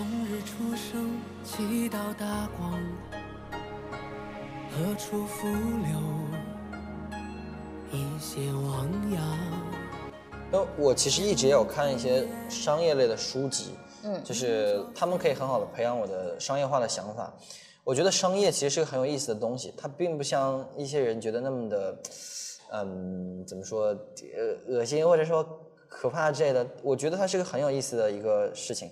[0.00, 2.72] 红日初升，几道大光，
[4.70, 6.00] 何处浮流，
[7.92, 9.22] 一些汪洋。
[10.50, 17.30] 那我其实一直也有看一些商业类的书籍，嗯就是他们可以很好的培养我的商业化的想法。
[17.84, 21.98] 我觉得商业其实是个很有意思的东西，它并不像一些人觉得那么的，
[22.72, 25.46] 嗯，怎么说，呃，恶心或者说
[25.90, 26.66] 可怕之类的。
[26.82, 28.90] 我觉得它是个很有意思的一个事情，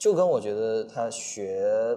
[0.00, 1.94] 就跟我觉得他学，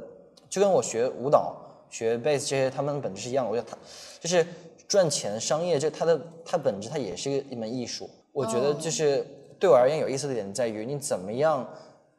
[0.50, 1.56] 就跟我学舞蹈、
[1.90, 3.52] 学贝斯这些，他们的本质是一样的。
[3.52, 3.78] 我觉得他
[4.20, 4.46] 就是
[4.90, 8.10] 赚钱、商业，这他的他本质它也是一门艺术。
[8.34, 9.26] 我觉得就是
[9.58, 11.66] 对我而言有意思的点在于你怎么样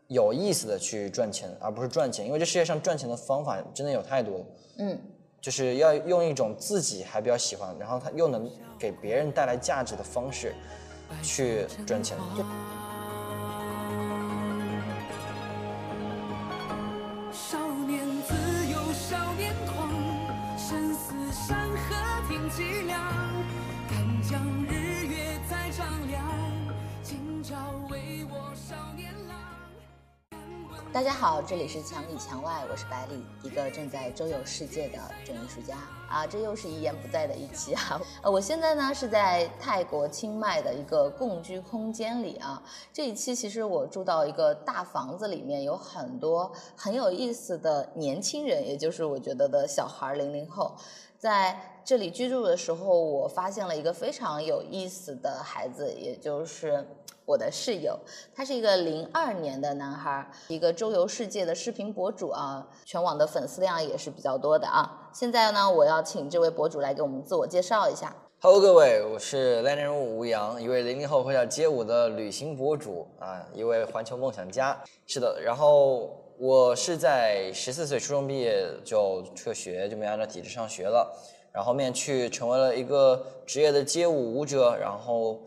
[0.09, 4.45] 有意思的去赚钱，而不是赚钱，因为这世界上赚钱的方法真的有太多了。
[4.79, 4.99] 嗯，
[5.39, 10.55] 就是要用一种自己还比较喜欢，然后他又能给别人带来价值的方式
[11.23, 12.17] 去赚钱。
[22.57, 23.01] 凄凉。
[23.89, 26.25] 看江日月再丈量，
[27.03, 27.57] 今朝
[27.91, 29.35] 为我少年郎。
[30.93, 35.77] 大家好，这里是墙里墙外，我是百里，一个正在周游世界的准艺术家
[36.09, 38.01] 啊，这又是一言不在的一期啊。
[38.23, 42.63] 呃，我现在呢是在泰国清迈的一个共居空间里啊。
[42.93, 50.77] 这一期其实我住到一个大房子里面，有很多很有意思的年轻人，也就是我觉得的小孩零零后，
[51.19, 56.83] 在这里居住的时候，我发现了一个非常有意思的孩子，也就是
[57.27, 57.99] 我的室友，
[58.35, 65.11] 他是一个零二年的男孩，一个周游世界的视频博主啊，全网的粉丝量也是比较多的啊。
[65.13, 68.17] 现在呢，我要请这位博主来给我们自我介绍一下。
[68.41, 74.83] Hello，各位，我是来人物吴阳，一位零零后会跳街舞的旅行博主啊，一位环球梦想家。
[75.07, 81.15] 是的，然后我是在十四岁初中毕业就辍学，就没按照体制上学了，
[81.55, 85.41] 然后后面去成为了一个职业的街舞舞者，然后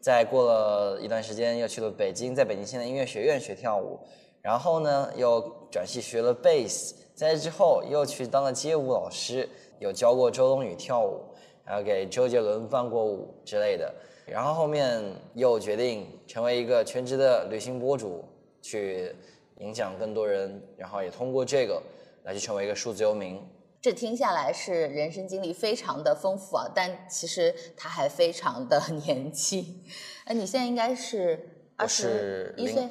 [0.00, 4.00] 再过了一段时间又去了北京，在北京现代音乐学院学跳舞，
[4.40, 5.40] 然后呢又
[5.70, 11.20] 转系学了贝斯，在之后又去当了街舞老师，有教过周冬雨跳舞。
[11.64, 13.94] 然后给周杰伦伴过舞之类的，
[14.26, 15.00] 然后后面
[15.34, 18.24] 又决定成为一个全职的旅行博主，
[18.60, 19.14] 去
[19.58, 21.80] 影响更多人，然后也通过这个
[22.24, 23.40] 来去成为一个数字游民。
[23.82, 29.82] 这听下来是人生经历非常的丰富啊，但其实他还非常的 年轻。
[30.24, 32.88] 哎，你现在应该是我二十一岁，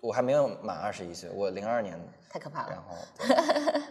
[0.00, 2.80] 我还没有满二十一岁，我零二年的，太可怕了然。
[2.88, 3.82] 后 对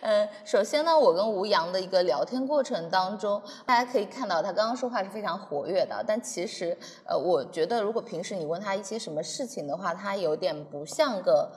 [0.00, 11.50] 嗯，首先呢，我跟吴阳的一个聊天过程当中，大家可以看到他刚刚说话是非常活跃的，但其实，呃，我觉得如果平时你问他一些什么事情的话，他有点不像个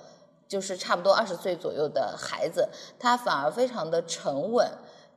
[0.50, 2.68] 就是差不多二十岁左右的孩子，
[2.98, 4.68] 他反而非常的沉稳，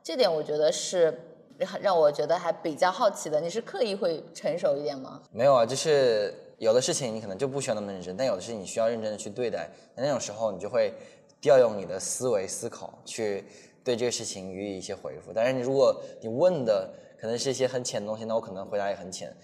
[0.03, 1.19] 这点我觉得是
[1.57, 3.41] 让让我觉得还比较好奇的。
[3.41, 5.19] 你是刻意会成熟一点吗？
[5.31, 10.93] 没有啊，就是有的事情你可能就不需要那么认真，但有的事情你需要认真的去对待，那那种时候你就会
[11.41, 13.43] 调用你的思维思考去
[13.83, 15.33] 对这个事情予以一些回复。
[15.33, 16.87] 当然，你如果你问的
[17.19, 19.35] 可能是一些很浅的东西，那我可能回答也很浅。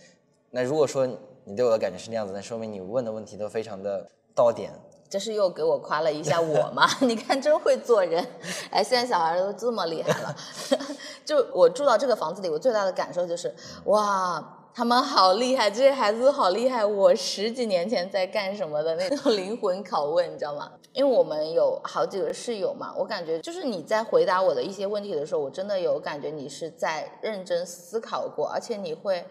[0.51, 1.07] 那如果说
[1.45, 4.71] 你对我的感觉是那样子，那说明你问的问题都非常的到点。
[5.09, 6.87] 这是又给我夸了一下我嘛？
[7.01, 8.23] 你看真会做人，
[8.69, 10.35] 哎，现在小孩都这么厉害了。
[11.25, 13.53] 就我住到这个房子里，我最大的感受就是，
[13.85, 16.85] 哇，他们好厉害，这些孩子都好厉害。
[16.85, 20.71] 我十几年前在干什么的那种 灵魂拷问，你知道吗？
[20.93, 29.25] 因为我们有好几个室友嘛，我感觉就是你在回答我的一些问题的时候，我真的有感觉你是在认真思考过，而且你会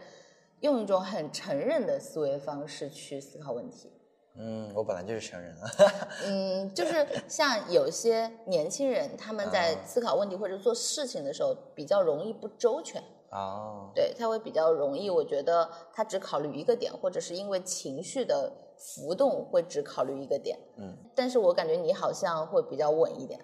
[0.60, 3.92] 用一种很承认的思维方式去思考问题。
[4.38, 5.70] 嗯，我本来就是成人了。
[6.26, 13.02] 嗯，就是像有些年轻人，他们在啊思考问题或者做事情的时候，比较容易不周全。
[13.30, 20.58] 哦，对，他会比较容易，我觉得他只考虑一个点，或者是因为情绪的浮动会只考虑一个点。
[20.76, 23.38] 嗯，但是我感觉你好像会比较稳一点，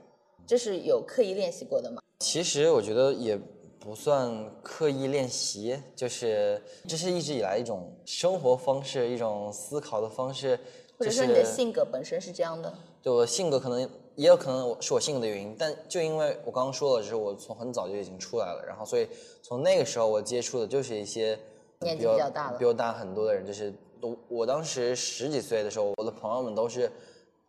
[0.47, 2.01] 这是有刻意练习过的吗？
[2.21, 3.39] 其实我觉得也
[3.79, 4.33] 不算
[4.63, 10.59] 刻意练习，就是这是一直以来一种生活方式，一种思考的方式。
[11.01, 12.73] 就是或者说你的性格本身是这样的？
[13.03, 13.81] 对我的性格可能
[14.15, 19.09] 也有可能我是我性格的原因，但就因为我刚刚说了，就是我从很早就已经出来了，然后所以
[19.43, 21.39] 从那个时候我接触的就是一些
[21.81, 26.91] 年纪比较大了比我大很多的人，就是我我当时十几岁的时候，我的朋友们都是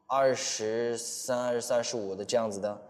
[0.07, 2.81] 二十三、二十四、二十五的这样子的。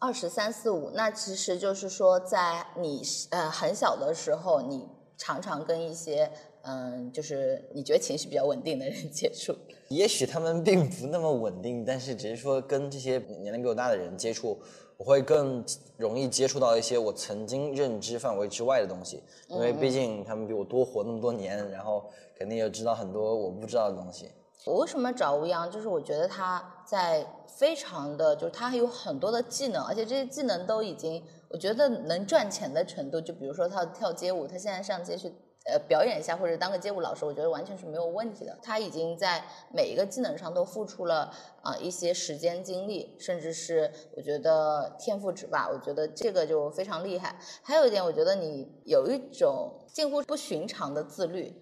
[0.00, 4.86] 二十三四五，那其实就是说，在你呃很小的时候，你
[5.16, 6.30] 常常跟一些
[6.68, 9.54] 嗯，就是你觉得情绪比较稳定的人接触？
[9.88, 14.58] 也许他们并不那么稳定，但是只是说跟这些年龄比我大的人接触，
[14.98, 15.64] 我会更
[15.96, 22.04] 容易接触到一些我曾经认知范围之外的东西，因为毕竟他们比我多活那么多年，然后
[22.38, 24.28] 肯定也知道很多我不知道的东西。
[24.66, 25.70] 我为什么找吴阳？
[25.70, 33.18] 就是我觉得他在非常的，就是他有很多的技能，而且这些技能都已经，我觉得能赚钱的程度。
[33.18, 35.32] 就比如说他跳街舞，他现在上街去
[35.68, 38.58] 呃表演一下，或者当个街舞老师，我觉得完全是没有问题的。
[38.62, 41.30] 他已经在每一个技能上都付出了
[41.62, 45.68] 啊、一些时间精力，甚至是我觉得天赋值吧。
[45.70, 47.38] 我觉得这个就非常厉害。
[47.62, 51.54] 还有一点，我觉得你有一种近乎不寻常的自律。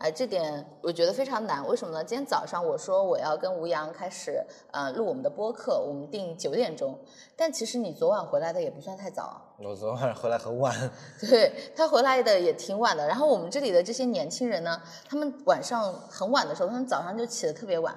[0.00, 2.02] 哎，这点我觉得非常难，为什么呢？
[2.02, 6.98] 今天早上我说我要跟吴阳开始呃录我们的播客，我们定九点钟，
[7.36, 10.74] 但其实你昨晚回来的也不算太早啊，我昨晚回来很晚，
[11.28, 13.06] 对他回来的也挺晚的。
[13.06, 17.94] 然后我们这里的这些年轻人呢，他们晚上很晚的时候，他们早上就起得特别晚。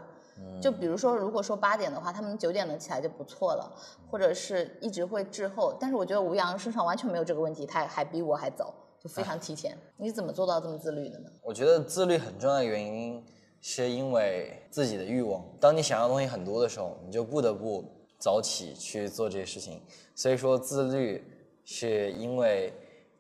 [0.62, 3.72] 就比如说，如果说八点的话，他们九点能起来就不错了，
[4.12, 5.74] 或者是一直会滞后。
[5.80, 8.74] 但是我觉得吴阳身上完全没有这个问题，他还比我还早，
[9.04, 9.78] 就非常提前。
[9.98, 11.30] 你怎么做到这么自律的呢？
[11.44, 13.22] 我觉得自律很重要的原因，
[13.60, 15.46] 是因为自己的欲望。
[15.60, 17.84] 当你想要的东西很多的时候，你就不得不
[18.18, 19.82] 早起去做这些事情。
[20.16, 21.22] 所以说，自律
[21.66, 22.74] 是因为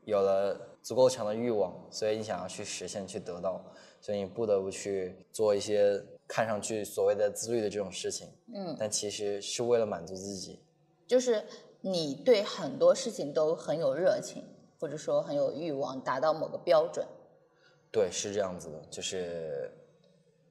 [0.05, 3.61] 有了足够强的欲望，所以你想要去实现、去得到，
[3.99, 8.29] 所以你不得不去做一些看上去所谓的自律的这种事情。
[8.55, 10.61] 嗯，但其实是为了满足自己。
[11.05, 11.43] 就是
[11.81, 14.43] 你对很多事情都很有热情，
[14.83, 17.07] 或者说很有欲望，达到某个标准。
[17.89, 19.71] 对，是这样子的，就是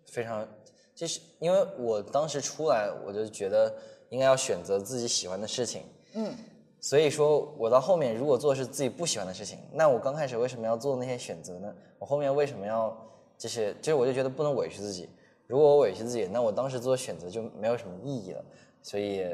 [0.06, 0.48] 非常，
[0.94, 3.70] 就是因为我当时出来，我就觉得
[4.08, 5.82] 应该要选择自己喜欢的事情，
[6.14, 6.34] 嗯，
[6.80, 11.70] 所以说我到后面如果做的是自己不喜欢的事情，那我刚开始为什么要做那些选择呢？
[11.98, 12.96] 我后面为什么要
[13.36, 15.10] 就是就是我就觉得不能委屈自己，
[15.46, 18.42] 如果我委屈自己，那我当时做选择就没有什么意义了，
[18.82, 19.26] 所以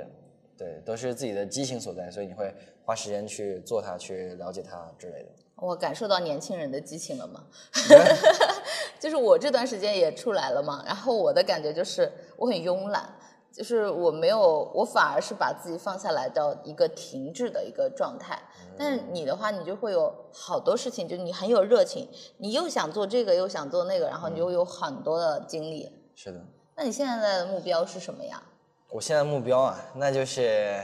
[0.56, 2.52] 对，都是自己的激情所在，所以你会
[2.88, 5.29] 花时间去做它，去了解它之类的。
[5.56, 7.44] 我感受到年轻人的激情了吗？
[8.99, 13.06] 就是我这段时间也出来了嘛，然后我的感觉就是我很慵懒，
[13.52, 18.40] 就是我没有，我反而是把自己放下来到一个停滞的一个状态。
[18.79, 22.08] 但是你的话，你就会有好多事情，就你很有热情，
[22.38, 25.93] 你又想做这个，又想做那个，然后你就有很多的精力。
[26.14, 26.41] 是的，
[26.75, 28.43] 那你现在的目标是什么呀？
[28.88, 30.81] 我现在目标啊，那就是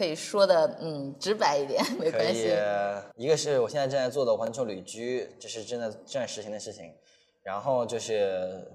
[0.00, 2.56] 可以说的嗯直白一点， 没关系。，
[3.16, 6.90] 一个是我现在正在做的环球旅居，这是正在正在实行的事情，
[7.42, 8.66] 然后就是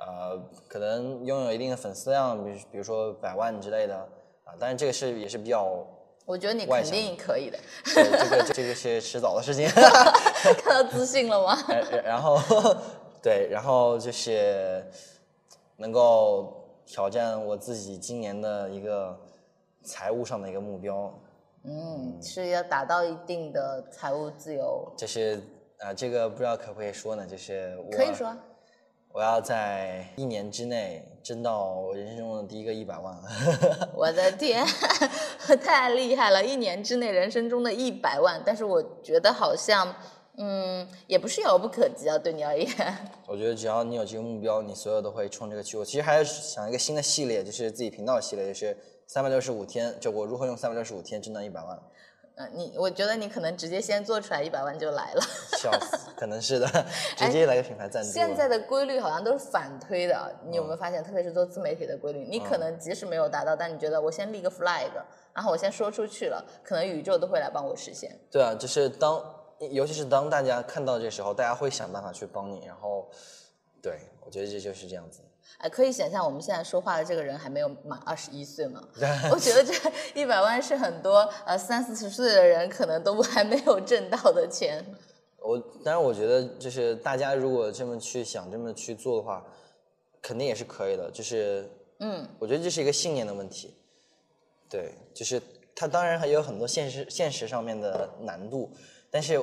[0.00, 0.36] 呃，
[0.66, 3.94] 可能拥有一定的粉丝量，比如比如说百万之类的
[4.42, 5.86] 啊，但是这个是也是比较，
[6.26, 7.56] 我觉得你肯定可以的。
[7.84, 11.56] 这个 这个是迟早的事情，看到 自信了吗？
[11.68, 12.36] 然然后
[13.22, 14.84] 对，然后就是
[15.76, 16.52] 能够
[16.84, 19.16] 挑战我自己今年的一个
[19.82, 21.12] 财务上的一个目标，
[21.64, 25.42] 嗯，是要达到一定的财务自由，就是
[25.78, 27.26] 啊、这个不知道可不可以说呢？
[27.26, 28.36] 就是我可以说。
[29.12, 33.12] 我要在一年之内挣到我人生中的第一个一百万。
[33.92, 34.64] 我的天，
[35.64, 36.44] 太厉害了！
[36.44, 39.92] 一年之内人生中的一百万，但是我觉得好像，
[40.36, 42.68] 嗯，也不是遥不可及啊，对你而言。
[43.26, 45.76] 我觉得只要你有这个目标，你所有都会冲这个去。
[45.76, 48.76] 我其实还是想一个新的系列，就是自己频道系列，就是
[49.12, 51.76] 三百六十五天，就我如何用三百六十五天挣到一百万。
[52.36, 55.20] 嗯，你我觉得你可能直接先做出来一百万就来了。
[55.58, 56.66] 笑死，可能是的，
[57.18, 58.12] 直接来个品牌赞助。
[58.12, 61.02] 现在的规律好像都是反推的，你有没有发现？
[61.02, 64.92] 特别是做自媒体的规律，你可能即使没有达到，但你觉得我先立个 flag，
[65.34, 68.16] 然后我先说出去了，可能宇宙都会来帮我实现。
[68.30, 69.20] 对啊，就是当，
[69.72, 72.64] 尤其是当大家看到这时候，大家会想办法去帮你。
[72.64, 73.10] 然后，
[73.82, 75.20] 对我觉得这就是这样子。
[75.58, 78.82] 哎，可以想象我们现在说话的这个人还没有满二十一岁吗？
[79.30, 79.74] 我觉得这
[80.14, 84.84] 一百万是很多呃三四十岁的人可能都还没有挣到的钱。
[85.38, 89.44] 我当然，我觉得就是大家如果这么去想、这么去做的话，
[90.20, 91.10] 肯定也是可以的。
[91.10, 91.68] 就是，
[92.00, 93.74] 嗯，我觉得这是一个信念的问题。
[94.68, 95.40] 对，就是
[95.74, 98.70] 它当然还有很多现实现实上面的难度，
[99.10, 99.42] 但是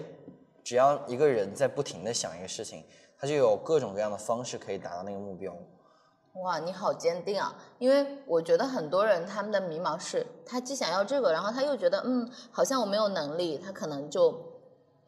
[0.63, 2.83] 只要一个人在不停的想一个事情，
[3.19, 5.55] 他就有各种各样的方式可以达到那个目标。
[6.43, 7.53] 哇，你好坚定啊！
[7.79, 14.31] 因为我觉得很多人他们的迷茫是，他既想要这个，然后他又觉得，嗯，好像我没有能力，他可能就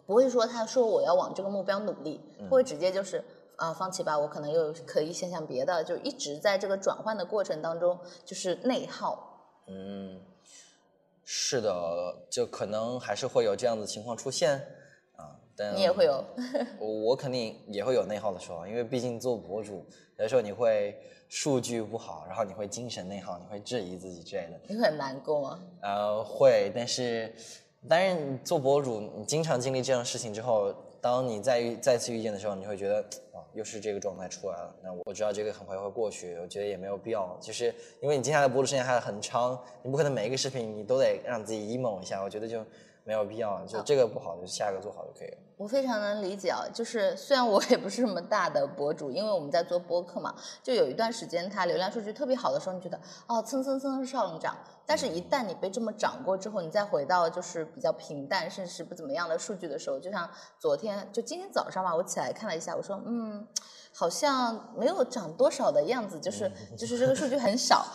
[0.05, 3.23] 不会说他说我要往这个目标努力，他会直接就是
[3.55, 9.51] 啊、放弃吧，我可能又可以想想别的，就一直在这个转换的过程当中就是内耗。
[9.67, 10.19] 嗯，
[11.23, 11.71] 是的，
[12.31, 14.61] 就可能还是会有这样的情况出现啊。
[15.59, 16.23] 但你也会有，
[16.79, 19.85] 我我肯定也会有内耗的时候，因为毕竟做博主，
[20.17, 20.95] 有的时候你会
[21.27, 24.59] 数据不好，然后你会精神内耗，你会质疑自己之类的。
[24.69, 25.59] 你会很难过吗？
[25.81, 27.35] 呃，会，但是，
[27.89, 33.01] 但是你做博主，你经常经历这样的事情之后，当你再遇再次遇见的时候，你会觉得
[33.33, 34.75] 啊，又是这个状态出来了。
[34.81, 42.65] 那我知道这个很快会过去，我觉得也没有必要，就是因为你接下来博主时间还很长，你不可能每一个视频你都得让自己 emo 一下，我觉得就
[43.09, 45.37] 没有必要，就这个不好，就下一个做好就可以了。
[45.57, 63.47] 我非常能理解啊，就是虽然我也不是什么大的博主，因为我们在做播客嘛，就有一段时间它流量数据特别好的时候，你觉得哦蹭蹭蹭上涨，但是一旦你被这么涨过之后，你再回到就是比较平淡甚至是不怎么样的数据的时候，就像昨天就今天早上吧，我起来看了一下，我说嗯，
[63.91, 67.87] 好像没有涨多少的样子，就是就是这个数据很少。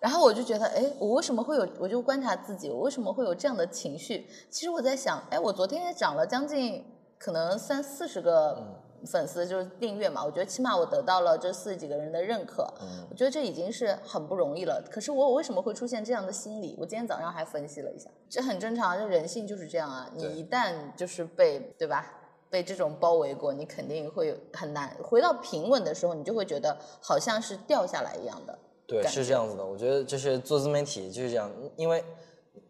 [0.00, 1.68] 然后我就觉得，哎，我为什么会有？
[1.78, 4.26] 我就观察自己，我为什么会有这样的情绪？
[4.48, 6.82] 其实我在想，哎，我昨天也涨了将近
[7.18, 8.62] 可能三四十个
[9.04, 10.24] 粉丝，就是订阅嘛。
[10.24, 12.66] 我觉得起码我得到了这四十几个人的认可，
[13.10, 14.82] 我觉得这已经是很不容易了。
[14.90, 16.74] 可是我为什么会出现这样的心理？
[16.78, 20.08] 我今天早上还分析了一下，这很正常，这人性就是这样啊。
[20.14, 22.10] 你一旦就是被对吧，
[22.48, 28.58] 被这种包围过，你肯定会很难回到平稳的时候，你就会觉得好像是掉下来一样的。
[28.90, 29.64] 对，是这样子的。
[29.64, 32.02] 我觉得就是做自媒体就是这样，因为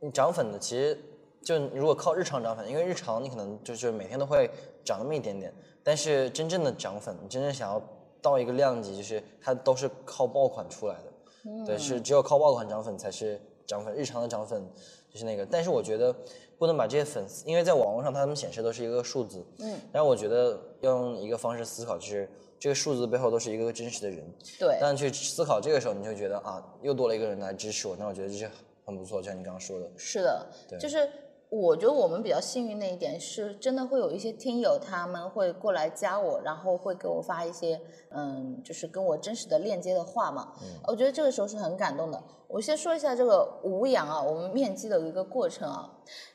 [0.01, 0.97] 你涨粉的其实
[1.43, 4.51] 就如果靠日常涨粉，因为日常你可能就是每天都会
[4.85, 5.51] 涨那么一点点，
[5.83, 7.83] 但是真正的涨粉，真正想要
[8.21, 11.65] 到一个量级，就是它都是靠爆款出来的。
[11.65, 14.63] 对，是只有靠爆款涨粉才是涨粉，日常的涨粉
[15.11, 15.47] 就是那个。
[15.47, 16.15] 但是我觉得
[16.61, 24.23] 不能把这些粉丝，因为在网络上他们显示都是一个数字，嗯，但我觉得要用一个方式思考，就是这个数字背后都是一个真实的人。
[24.59, 28.51] 对，但去思考这个时候，你就觉得啊，又多了一个人来支持我，那我觉得这是
[28.85, 29.91] 很不错，就像你刚刚说的。
[29.97, 30.47] 是的，
[30.79, 31.09] 就是
[31.49, 40.53] 我觉得我们比较幸运的一点是，真的会有一些听友他们会过来加我，然后会给我发一些嗯，就是跟我真实的链接的话嘛。
[40.61, 42.23] 嗯，我觉得这个时候是很感动的。
[42.49, 45.89] 我先说一下这个无氧啊，我们面基的一个过程啊。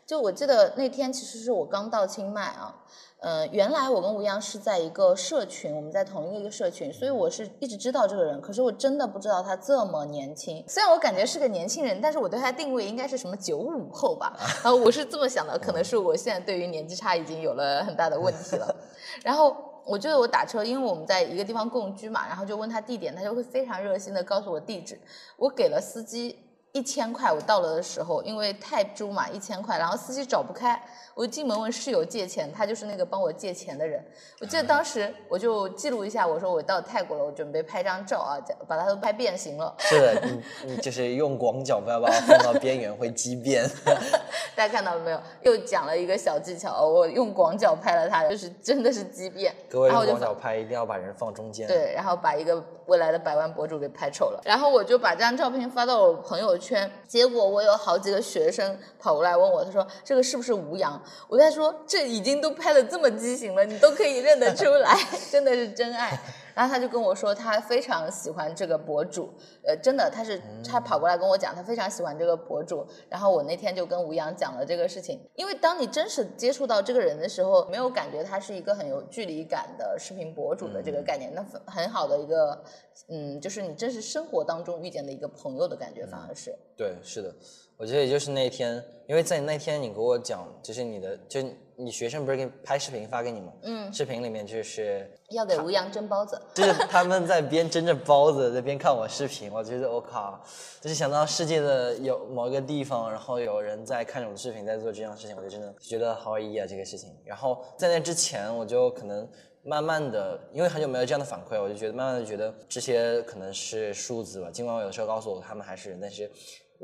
[0.05, 2.75] 就我记得那天其实是我刚到清迈啊。
[3.21, 10.63] 呃，原来我跟吴阳是在一个社群，我们在同一个一个社群，所以我是一直知道这个人，可是我真的不知道他这么年轻。
[10.67, 18.75] 虽然我感觉是个年轻人，但是我对他定位应该是什么九五后吧， 然后我是这么想的，可能是我现在对于年纪差已经有了很大的问题了。
[19.23, 19.55] 然后
[19.85, 24.99] 我记得我打车，因为我们在一个地方共居嘛，然后就问他地点，他就会非常热心的告诉我地址，
[25.37, 26.37] 我给了司机
[26.75, 30.77] 一千块，我到了的时候，因为泰铢嘛一千块，然后司机找不开。
[31.15, 34.05] 我进门问室友借钱，他就是那个帮我借钱的人。
[34.41, 39.73] 我记得当时我就记录一下，我说我到泰国了，我准备拍张照啊，把它都拍变形了。
[39.79, 43.65] 是的，你你就是用广角不要把它放到边缘会畸变。
[44.57, 45.21] 大家看到了没有？
[45.43, 49.55] 又讲了一个小技巧，我用广角拍了它，就是真的是畸变。
[49.69, 51.65] 各位用广角拍一定要把人放中间。
[51.65, 54.41] 对，然后把一个未来的百万博主给拍丑了。
[54.43, 61.01] 然后我就把这张照片发到我朋友圈，结果我有好几个学生跑过来问我，他说这个是不是吴阳？
[61.27, 64.95] 我在说，这已经都拍的这么畸形了，你都可以认得出来，
[65.31, 66.19] 真的是真爱。
[66.55, 69.29] 然后他就跟我说，他非常喜欢这个博主，
[69.61, 72.87] 呃，真的，他是他跑过来跟我讲，他非常喜欢这个博主。
[73.09, 82.63] 然后我那天就跟吴阳讲了这个事情，因为当你真实接触到这个人的时候，没有感觉他是一个很有距离感的视频博主的这个概念，那很好的一个，
[83.09, 86.57] 嗯，就是你真实生活当中遇见的一个朋友的感觉，反而是。
[86.77, 87.35] 对，是的。
[87.77, 91.41] 我觉得也就是那天，因为在那天你给我讲，就是你的，就
[91.75, 93.51] 你学生不是给拍视频发给你吗？
[93.63, 99.51] 嗯，视频里面就是要给吴阳蒸包子，就是他们在边蒸着包子，在边看我视频。
[99.51, 100.41] 我觉得我靠，
[100.79, 107.13] 就是想到世界的有某一个地方，然后有人在看着我的视频，在做这样的事情，我就真的觉得好有意义啊这个事情。
[107.25, 109.27] 然后在那之前，我就可能
[109.63, 114.49] 慢慢的，因为很久没有这样的反馈，我就觉得慢慢的觉得这些可能是数字吧。
[114.49, 116.31] 尽管我有时候告诉我他们还是人，但是。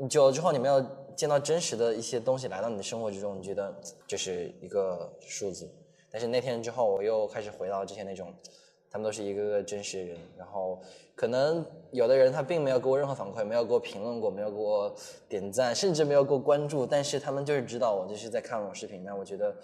[0.08, 0.84] 久了之后，你没有
[1.14, 3.74] 见到真实的一些东西来到你的生活之中，你觉得
[4.06, 5.68] 就是一个数字。
[6.10, 8.34] 但是那天之后，我又开始回到之前那种，
[8.90, 10.18] 他们都是一个个真实的人。
[10.36, 10.80] 然后
[11.14, 14.94] 可能有的人他并没有给我任何反馈，没有给我评论过，没有给我
[15.28, 19.54] 点赞，甚至没有给我关注，但是他们就是知道我就是在看我视频，那我觉得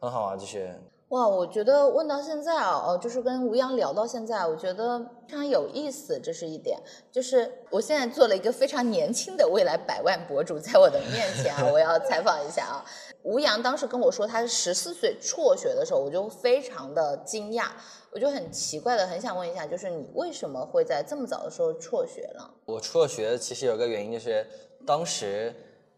[0.00, 0.74] 很好啊，就是。
[1.10, 4.98] 哇，我觉得问到现在啊，哦，就是跟吴阳聊到现在，我觉得
[5.28, 6.76] 非常有意思，这是一点。
[7.12, 12.84] 就是我现在做了一个非常年轻的未来百万博主，在我的面前啊，我要采访一下啊。
[13.22, 17.68] 吴阳当时跟我说他是十四岁辍学的时候，我就非常的惊讶，
[18.10, 22.50] 我就很奇怪的很想问一下，就是你为什么会在这么早的时候辍学呢？
[22.64, 24.44] 我辍学其实有个原因，就是
[24.84, 25.54] 当时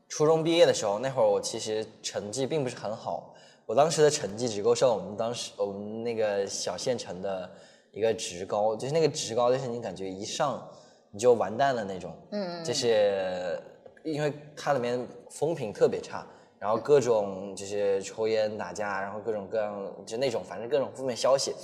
[0.06, 3.34] 初中毕业的时候，那会儿我其实成绩并不是很好。
[3.68, 7.50] 我当时的成绩只够上我们当时我们那个小县城的
[7.92, 10.66] 一个职高，就是那个职高，就是你感觉一上
[11.10, 12.10] 你就完蛋了那种。
[12.30, 13.60] 嗯，就是
[14.02, 16.26] 因为它里面风评特别差，
[16.58, 21.54] 然后各种就是抽烟打架，然后各种各样就那种反正各种负面消息，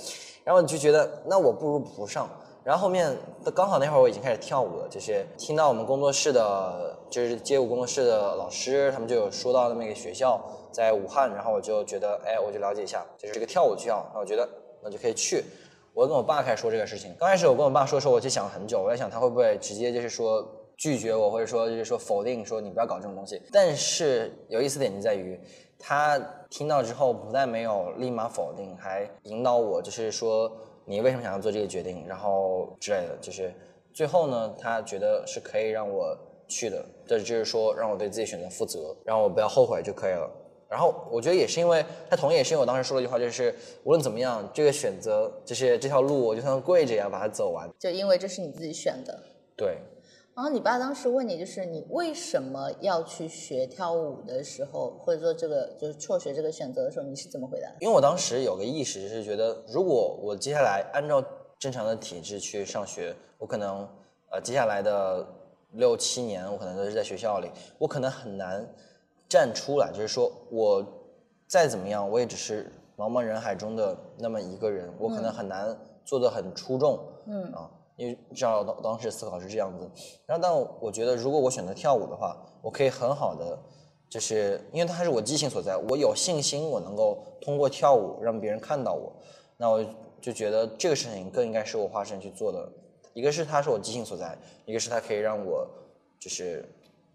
[0.43, 2.29] 然后你就觉得那我不如不上。
[2.63, 3.15] 然后后面
[3.55, 10.39] 刚好那会儿我已经开始跳舞了，就是听到我们工作室的，就是街舞工作室的老师，他们就有说到那么一个学校
[10.75, 14.47] 在武汉，然后我就觉得，哎，我就了解一下，就是这个跳舞学校，那我觉得
[14.83, 15.43] 那就可以去。
[15.93, 23.41] 我跟我爸开始说这个事情，刚开始我跟我爸说的时候，我就想了很久，我在想他会不会直接就是说拒绝我，或者说就是说否定，说你不要搞这种东西。
[23.53, 25.39] 但是有意思点就在于，
[25.79, 30.51] 他听到之后不但没有立马否定，还引导我，就是说。
[30.87, 32.05] 你为什么想要做这个决定？
[32.07, 33.51] 然后之类的，就是
[33.91, 36.15] 最后呢，他觉得是可以让我
[36.47, 40.29] 去的，这就是说让我对自己选择负责，让我不要后悔就可以了。
[40.75, 43.55] 然后我觉得也是因为他同意，也是因为我当时说了一句话，就是
[43.85, 47.65] 无论怎么样，这个选择就是这条路，我就算跪着也要把它走完。
[47.79, 49.17] 就因为这是你自己选的。
[49.55, 49.77] 对。
[50.35, 57.69] 然后你爸当时问你，就是你为什么要去学跳舞的时候，或者说这个就是辍学这个选择的时候，你是怎么回答？
[57.79, 61.23] 因为我当时有个意识是觉得，如果我接下来按照
[61.57, 63.87] 正常的体制去上学，我可能
[64.29, 65.25] 呃接下来的
[65.71, 68.67] 六七年，我可能都是在学校里，我可能很难
[69.27, 70.85] 站出来，就是说我
[71.47, 77.71] 再怎么样，我也只是茫茫人海中的那么一个人，我可能很难做得很出众，嗯啊。
[77.97, 79.89] 因为至少当当时思考是这样子，
[80.25, 83.57] 然后但我觉得如果我选择跳舞的话，我可以很好的，
[84.09, 89.13] 就是因为它是我激情所在，我有信心我能够通过跳舞让别人看到我，
[89.55, 89.81] 那我
[90.19, 92.69] 就觉得这个事情更应该是我花时间去做的。
[93.13, 95.65] 一个是它是我激情所在，一个是它可以让我
[96.19, 96.69] 就是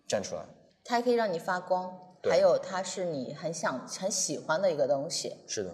[0.08, 0.42] 站出来，
[0.90, 1.88] 它还可以让你发光，
[2.28, 5.36] 还有它是你很想很喜欢的一个东西。
[5.46, 5.70] 是的，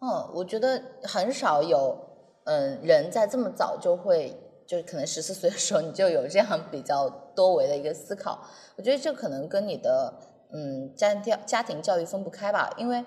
[0.00, 1.98] 嗯，我觉得很少有
[2.44, 4.46] 嗯人在这么早就会。
[4.70, 8.38] 就是可能十四岁的时候，你就有这样比较多维的一个思考。
[8.76, 10.14] 我觉得这可能跟你的
[10.52, 12.72] 嗯家庭家庭教育分不开吧。
[12.76, 13.04] 因为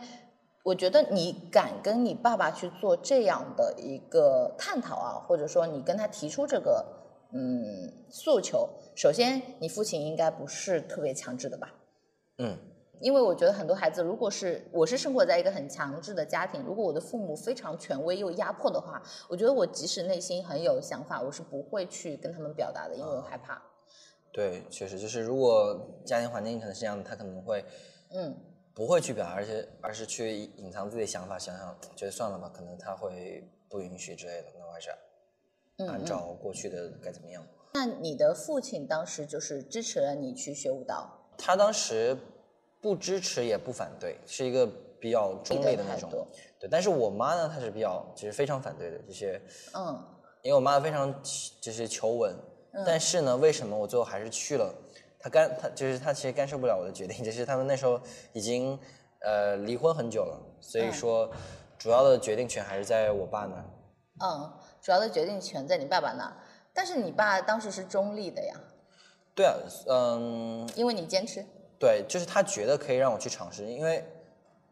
[0.63, 6.85] 我觉得你敢跟你爸爸去做这样的一个探讨啊，或者说你跟他提出这个
[7.33, 11.73] 嗯诉求，首先你父亲应该不是特别强制的吧？
[12.37, 12.57] 嗯。
[13.01, 23.61] 因为我觉得很多孩子，如果是我是生活在一个很强制的家庭，如果我的父母非常权威又压迫的话，我觉得我即使内心很有想法，我是不会去跟他们表达的，因为我害怕。
[24.31, 27.65] 对，确实就是如果家庭环境可能是这样的，他可能会，
[28.11, 28.33] 嗯，
[28.73, 34.89] 不会去表达，而且而是去隐藏自己的想法，想想觉得算了吧，可能他会不允许之类的，那我还是
[35.87, 37.43] 按照过去的该怎么样。
[37.73, 41.09] 那你的父亲当时就是支持了你去学舞蹈？
[41.37, 42.17] 他当时。
[42.83, 44.67] 不支持也不反对，是一个
[44.99, 46.09] 比较中立的那种。
[46.59, 49.41] 对，但是我妈呢，她是比较就是非常反对的，就是
[49.73, 50.05] 嗯，
[50.41, 51.09] 因为我妈非常
[51.61, 52.35] 就是求稳，
[52.85, 54.75] 但是呢，为什么我最后还是去了？
[55.17, 57.97] 她干她就是她其实干涉不了我的决定， 就是他们那时候
[58.33, 58.77] 已经
[59.21, 61.31] 呃离婚很久了，所以说
[61.77, 63.65] 主要的决定权还是在我爸那儿。
[64.19, 64.53] 嗯，
[64.83, 66.33] 主要的决定权在你爸爸那儿，
[66.73, 68.53] 但是你爸当时是中立的呀。
[69.33, 69.55] 对啊，
[69.87, 71.43] 嗯，因为你坚持。
[71.79, 74.05] 对，就是他觉得可以让我去尝试，因为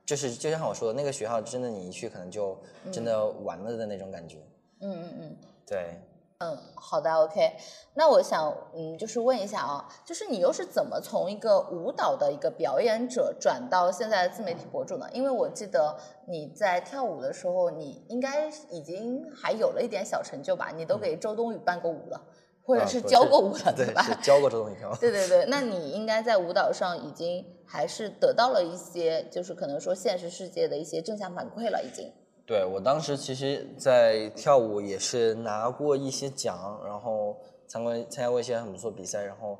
[0.05, 4.37] 就是就像我说的，那个学校真的你一去可能就真的完了的那种感觉。
[4.81, 5.37] 嗯嗯嗯。
[5.65, 5.97] 对。
[6.41, 7.55] 嗯，好的，OK。
[7.93, 15.07] 那我想，嗯，就是问一下啊，就是你又是怎么从一个舞蹈的一个表演者转到现在的自媒体博主呢？
[15.13, 15.95] 因为我记得
[16.27, 20.71] 你在跳舞的时候，你应该已经还有了一点小成就吧？
[20.75, 22.19] 你都给周冬雨伴过舞了。
[22.63, 24.01] 或者是教过舞了，对吧？
[24.21, 24.75] 教过这东西。
[24.99, 32.13] 对对对，那你应该在舞蹈上已经还是得到了一些，就是可能说现实世界的一些正向反馈了，已经。
[32.51, 39.57] 对我当时其实，在跳舞也是拿过一些奖，然后参观参加过一些很不错比赛，然后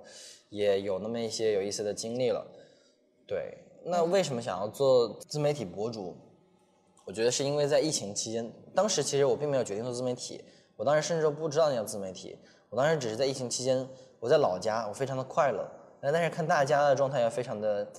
[0.49, 2.45] 也有那么一些有意思的经历了。
[3.25, 6.17] 对，那为什么想要做自媒体博主？
[7.05, 10.43] 我觉得是因为在疫情期间，当时其实我并没有决定做自媒体，
[10.75, 12.37] 我当时甚至都不知道那叫自媒体。
[12.69, 13.87] 我当时只是在疫情期间，
[14.19, 15.65] 我在老家，我非常的快乐。
[16.01, 17.89] 那但是看大家的状态也非常的，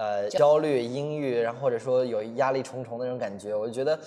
[0.00, 4.00] 呃，焦虑、阴郁，然后或者说有压力重重的那种感觉，我就觉得，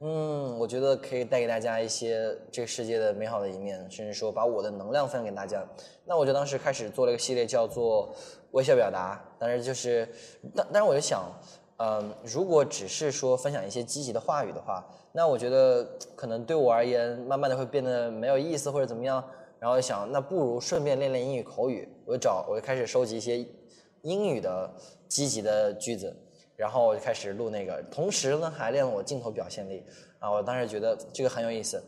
[0.00, 5.64] 嗯，我觉得可以带给大家一些这个世界的美好的一面，甚至说把我的能量分享给大家。
[6.04, 8.12] 那我就当时开始做了一个系列，叫做
[8.50, 9.22] 微笑表达。
[9.38, 10.08] 但是就是，
[10.52, 11.22] 但但是我就想，
[11.76, 19.22] 嗯，如果只是说分享一些积极的话语的话，那我觉得可能对我而言，慢慢的会变得没有意思或者怎么样。
[19.60, 21.88] 然后想，那不如顺便练练英语口语。
[22.04, 23.46] 我就找，我就开始收集一些
[24.06, 24.72] 英语的
[25.08, 26.14] 积极的句子，
[26.54, 29.82] 然后我就开始录那个，同时呢还练了我镜头表现力
[30.20, 31.82] 啊，我当时觉得这个很有意思，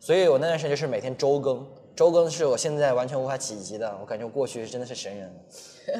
[0.00, 5.30] 所以我那段时间就是每天周更，周更是我现在完全无法企及的，我感觉我过去真的是神人，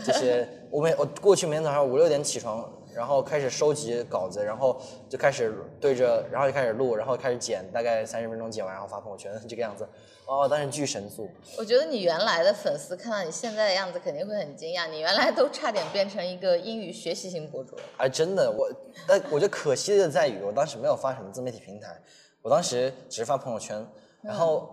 [0.06, 2.66] 就是我每我过去每天早上五六点起床，
[2.98, 4.76] 然后开始收集稿子，然后
[5.08, 9.88] 就开始对着，然后就开始录，然后开始剪，大概三十分钟剪完，然后发朋友圈，这个样子。
[10.26, 11.30] 哦，当时巨神速。
[11.56, 14.88] 我觉得你原来的粉丝看到你现在的样子，肯定会很惊讶。
[14.90, 17.82] 你原来都差点变成一个英语学习型博主了。
[17.98, 18.68] 哎，真的，我，
[19.06, 21.96] 但我觉得可惜的在于，我当时没有发什么自媒体平台，
[22.42, 23.86] 我当时只是发朋友圈，
[24.20, 24.68] 然后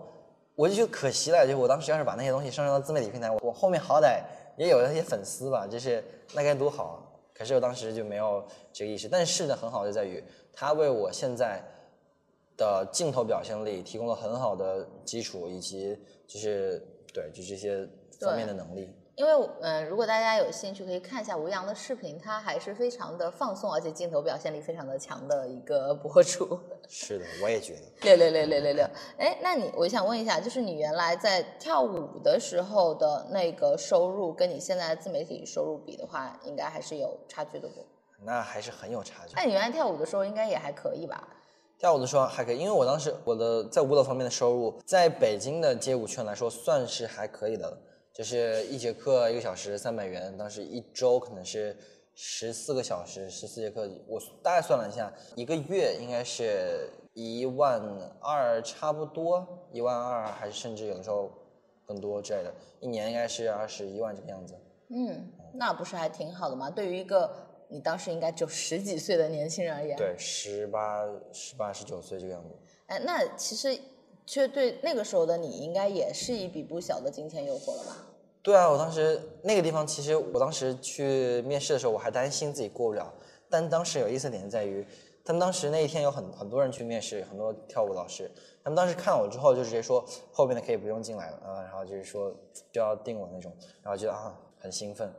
[0.56, 4.20] 我就觉得可惜了，就我当时要是把那些东西上传到自媒体平台，我我后面好歹
[4.58, 6.02] 也有那些粉丝吧，就是
[6.34, 6.96] 那该多好啊！
[7.36, 9.08] 可是我当时就没有这个意识。
[9.08, 10.22] 但是呢，很好就在于，
[10.52, 11.62] 它为我现在
[12.56, 17.86] 的镜头表现力提供了很好的基础，以及就是对就这些
[18.20, 18.90] 方面的能力。
[19.16, 26.60] 因为嗯、呃如果大家有兴趣，可以看一下吴阳的视频，他还是非常的放松，而且镜头表现力非常的强的一个博主。
[26.86, 27.80] 是的，我也觉得。
[28.04, 28.84] 六六六六六六，
[29.16, 37.84] 哎，那你我想问一下，就是你原来在跳舞的时候的那个收入，跟你现在自媒体收入比的话，应该还是有差距的不？
[38.22, 39.32] 那还是很有差距。
[39.34, 41.26] 那你原来跳舞的时候应该也还可以吧？
[41.78, 47.78] 跳舞的时候还可以，因为我当时我的在舞蹈方面的收入，在北京的街舞圈来说算是还可以的了，
[48.16, 51.76] 就是一节课一个小时三百元，当时一周可能是
[52.14, 57.78] 十四个小时，十四节课，我大概算了一下，一个月应该是一万
[58.18, 61.30] 二，差不多一万二，还是甚至有的时候
[61.84, 64.54] 更多之类的，一年应该是二十一万这个样子。
[64.88, 66.70] 嗯，那不是还挺好的吗？
[66.70, 67.30] 对于一个
[67.68, 72.56] 你当时应该只有十几岁的年轻人而言，对，十八、十八、十九岁这个样子。
[72.86, 73.78] 哎，那其实
[74.26, 77.96] 却对那个时候的你，应该也是一笔不小的金钱诱惑了吧？
[78.42, 83.12] 对啊，我当时那个地方，其实我当时去面试的时候，我还担心自己过不了。
[83.48, 84.86] 但当时有意思点在于，
[85.24, 88.30] 他们当时那一天有很很多人去面试，很多跳舞老师，
[88.62, 92.32] 他们当时看我之后就直接说后面的可以不用进来了啊，然后就是说
[92.72, 95.12] 就要定我那种，然后觉得啊很兴奋。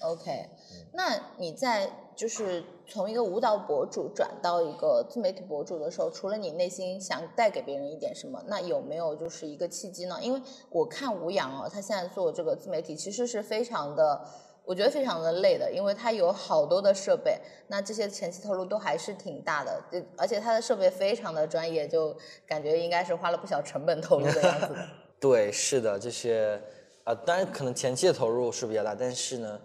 [0.00, 0.48] OK，
[0.92, 10.18] 那你在就是从一个舞蹈博主转到一个自媒体博主的时候，除了你内心想带给别人一点什么，那有没有就是一个契机呢？
[10.22, 14.24] 因为我看吴阳哦，他现在做这个自媒体其实是非常的，
[14.64, 24.88] 我觉得非常的累的，因为他有好多的设备，那这些前期投入都还是挺大的，就而且他的设备非常的专业，就感觉应该是花了不小成本投入的样子的。
[25.18, 26.62] 对，是的，这些
[27.02, 29.58] 啊、当然可能前期的投入是比较大，但是呢，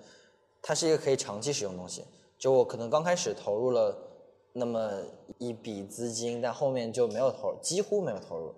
[0.64, 2.04] 它是一个可以长期使用的东西。
[2.40, 3.96] 就我可能刚开始投入了
[4.54, 4.92] 那么
[5.38, 8.56] 一笔资金，但后面就没有投，几乎没有投入。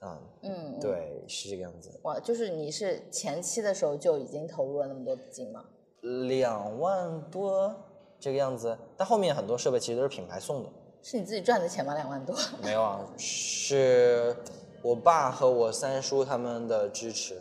[0.00, 1.88] 啊、嗯，对，是这个样子。
[2.02, 5.64] 哇，就是你是前期的时候就已经投入了那么多资金吗？
[6.26, 7.72] 两万多
[8.18, 10.68] 这个样子，但后面很多设备其实都是品牌送的。
[11.02, 11.94] 是你自己赚的钱吗？
[11.94, 12.36] 两万多？
[12.60, 14.36] 没有啊，是
[14.82, 17.40] 我爸和我三叔他们的支持。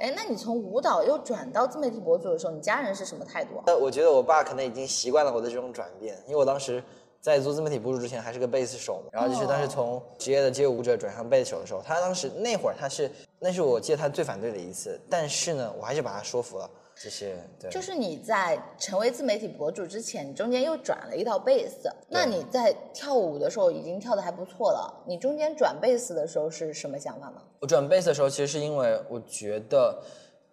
[0.00, 3.62] 哎，那你从舞蹈又转到自媒体博主的时候，你家人是什么态度？
[3.66, 6.82] 呃，我觉得我爸可能已经习惯了我的这种转变，因为我当时
[7.20, 21.92] 在做自媒体博主之前还是个贝斯手嘛，然后就是当时从职业的街舞者转向贝斯手的时候，他当时那会儿他是，那是我记得他最反对的一次，但是呢，我还是把他说服了，这些对，就是你在成为自媒体博主之前，你中间又转了一道贝斯。
[22.08, 27.42] 那你在跳舞的时候已经跳的还不错了，你中间转贝斯的时候是什么想法呢？
[27.60, 30.02] 我转贝斯的时候，其实是因为我觉得，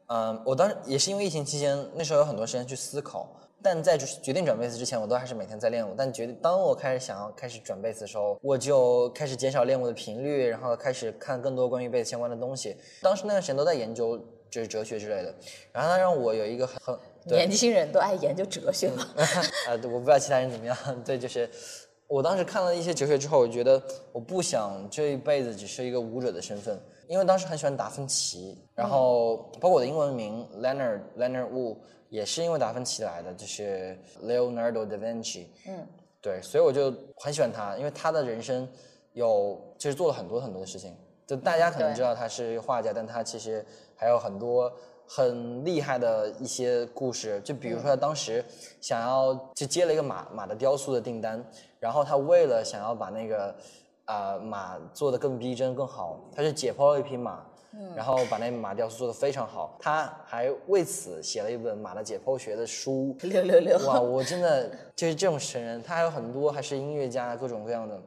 [0.08, 3.26] 嗯，我当时也是因为疫情期间，那时候有很多时间去思考。
[3.62, 5.94] 但在决定转贝斯之前，我都还是每天在练舞。
[5.98, 12.78] 但决定当我开始想要开始转贝斯的时候，我就开始减少练舞的频率，然后开始看更多关于贝斯相关的东西。
[13.02, 14.18] 当时那段时间都在研究
[14.50, 15.34] 就是哲学之类的，
[15.74, 19.06] 然后他让我有一个很年轻人都爱研究哲学嘛。
[19.68, 20.78] 啊，对我不知道其他人怎么样。
[21.04, 21.50] 对，就是
[22.08, 23.82] 我当时看了一些哲学之后，我觉得
[24.14, 31.78] 我不想这一辈子只是一个舞者的身份，因为当时很喜欢达芬奇，然后包括我的英文名 Leonard Leonard Wu
[32.10, 35.48] 也是因为达芬奇来的，就是 Leonardo da Vinci。
[35.68, 35.88] 嗯，
[36.22, 38.68] 对，所以我就很喜欢他，因为他的人生
[39.14, 40.96] 有就是做了很多很多的事情。
[41.26, 43.66] 就大家可能知道他是一个画家，但他其实
[43.96, 44.72] 还有很多
[45.06, 47.42] 很厉害的一些故事。
[47.42, 48.44] 就比如说他当时
[48.80, 51.46] 想要就接了一个马马的雕塑的订单，
[51.80, 53.54] 然后他为了想要把那个
[54.08, 57.46] 啊、马做的更逼真更好，他是解剖了一匹马。
[57.96, 63.16] 然后把那马雕塑做的非常好，他还为此写了一本马的解剖学的书。
[63.22, 68.02] 六六六哇，我真的就是这种神人，他还有很多还是音乐家，各种各样的。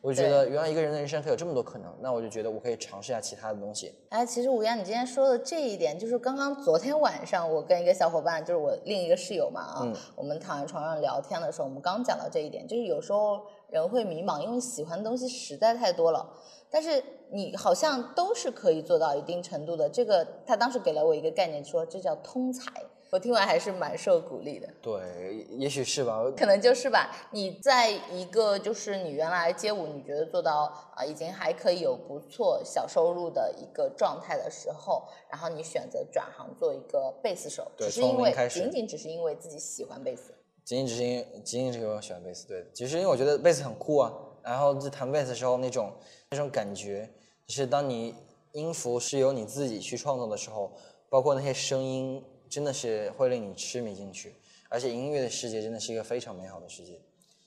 [0.00, 3.94] 我就觉得原来一个人的人生可以有这么多可能，那我就觉得我可以尝试一下其他的东西。
[4.08, 16.28] 哎，其实吴阳，你今天说的这一点，就是刚刚昨天晚上我跟一个小伙伴，就是我另一个室友嘛啊，嗯我们躺在床上聊天的时候，我们刚讲到这一点，就是有时候人会迷茫，因为喜欢的东西实在太多了，
[16.70, 19.88] 但是你好像都是可以做到一定程度的。
[19.88, 22.70] 这个他当时给了我一个概念，说这叫通才。
[23.10, 24.66] 我听完还是蛮受鼓励的。
[24.80, 26.22] 对，也许是吧。
[26.34, 27.14] 可能就是吧。
[27.30, 40.32] 你在一个就是你原来街舞，你觉得做到啊、已经还可以有不错小收入的一个状态的时候，然后你选择转行做一个贝斯手，对只是因为仅仅只是因为自己喜欢贝斯。
[40.64, 45.92] 仅仅只是因为仅仅是因为我喜欢贝斯，对，其实因为我觉得贝斯很酷啊，然后在弹贝斯的时候那种
[46.30, 47.08] 那种感觉，
[47.46, 48.14] 就是当你
[48.52, 50.72] 音符是由你自己去创作的时候，
[51.08, 54.34] 包括那些声音，真的是会令你痴迷进去，
[54.68, 57.00] 而且音乐的世界真的是一个非常美好的世界。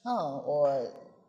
[0.04, 0.70] 嗯，我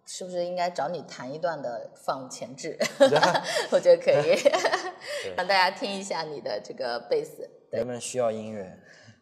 [0.07, 2.79] 是不是应该找你弹一段的放前置？
[3.71, 4.39] 我觉得可以
[5.37, 7.49] 让大家听一下你的这个贝斯。
[7.71, 8.79] 人们需要音乐，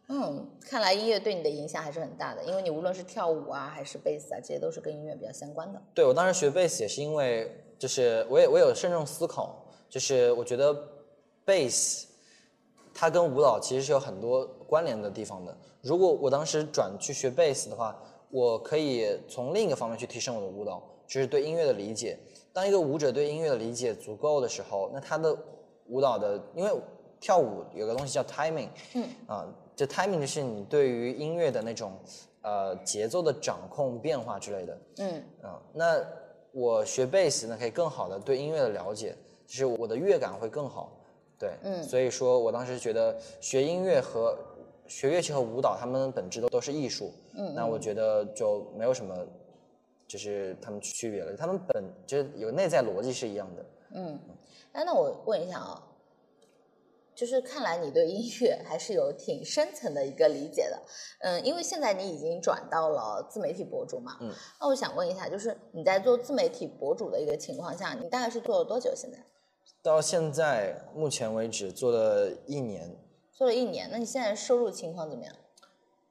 [0.09, 5.81] 嗯，看来音乐对你的影响还是很大的，因为你无论是跳舞啊，还是贝斯啊，这些都是跟音乐比较相关的。
[5.95, 10.77] 对我当时学贝斯也是因为，就是我也我有慎重思考，就是我觉得
[11.45, 12.07] 贝斯
[12.93, 15.57] 它跟舞蹈其实是有很多关联的地方的。
[15.81, 17.99] 如果我当时转去学贝斯的话，
[18.31, 22.19] 我可以从另一个方面去提升我的舞蹈，就是对音乐的理解。
[22.53, 25.37] 当一个舞者对音乐的理解足够的时候，那他的
[25.87, 26.71] 舞蹈的，因为
[27.21, 31.93] 跳舞有个东西叫 timing，嗯，啊，这 timing 就是你对于音乐的那种
[32.43, 34.79] 呃节奏的掌控、变化之类的。
[34.99, 36.01] 嗯啊，那
[36.53, 40.93] 我学贝斯呢，可以更好的对音乐的了解，就是我的乐感会更好。
[41.39, 44.39] 对，嗯所以说我当时觉得学音乐和
[44.87, 47.13] 学乐器和舞蹈，它们本质都都是艺术。
[47.35, 49.27] 嗯那我觉得就没有什么，
[50.07, 53.65] 就是他们区别了，他们本就是有内在逻辑是一样的。
[53.97, 54.19] 嗯，
[54.73, 55.83] 哎，那我问一下啊，
[57.15, 60.83] 就是看来你对音乐还是有挺深层的一个理解的，
[61.21, 68.93] 嗯，因为现在你已经转到了自媒体博主嘛，嗯，那我想问一下，就是你在做自媒体博主的一个情况下，你大概是做了多久？
[68.95, 69.19] 现在
[69.83, 72.91] 到现在目前为止做了一年，
[73.33, 75.35] 做了一年，那你现在收入情况怎么样？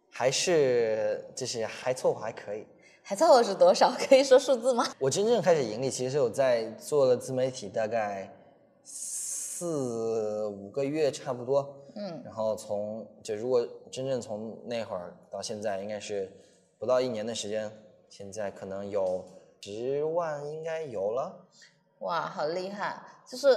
[0.10, 2.66] 还是就是还凑合还可以。
[3.02, 3.92] 还凑合是多少？
[4.08, 4.86] 可以说数字吗？
[5.00, 8.34] 我真正开始盈利，其实是我在做了自媒体大概
[9.64, 16.30] 四五个月差不多，嗯，然后从就如果真正从那会儿到现在，应该是
[16.78, 17.72] 不到一年的时间，
[18.10, 19.24] 现在可能有
[19.62, 21.48] 十万应该有了。
[22.00, 23.02] 哇，好厉害！
[23.26, 23.48] 就是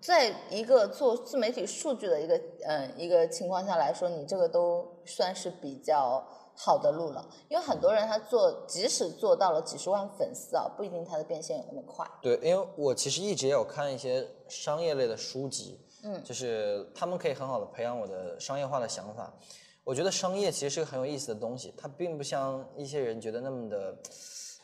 [0.00, 6.26] 在一个做自媒体数据的一个嗯一个情况下来说，你这个都算是比较
[6.62, 7.26] 好的路了。
[7.48, 12.06] 因为很多人他做，即使做到了几十万粉丝啊，不一定他的变现有那么快。
[12.20, 19.32] 对，因为我其实一直也有看一些商业类的书籍，嗯就是他们可以很好的培养我的商业化的想法。
[19.82, 23.96] 我觉得商业其实是个很有意思的东西，它并不像一些人觉得那么的，